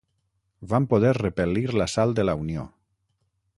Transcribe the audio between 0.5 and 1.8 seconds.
Van poder repel·lir